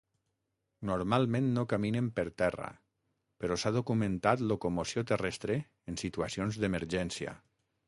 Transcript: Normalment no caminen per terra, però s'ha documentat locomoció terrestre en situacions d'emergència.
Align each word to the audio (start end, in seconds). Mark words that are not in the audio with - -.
Normalment 0.89 1.49
no 1.57 1.65
caminen 1.73 2.07
per 2.19 2.25
terra, 2.43 2.71
però 3.45 3.59
s'ha 3.65 3.73
documentat 3.77 4.43
locomoció 4.55 5.07
terrestre 5.15 5.61
en 5.93 6.03
situacions 6.07 6.61
d'emergència. 6.65 7.39